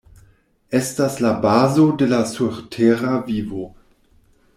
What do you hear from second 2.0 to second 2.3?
de la